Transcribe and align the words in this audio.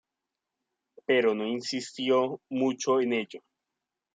Pero 1.05 1.35
no 1.35 1.45
insistió 1.45 2.41
mucho 2.49 3.01
en 3.01 3.13
ello. 3.13 3.41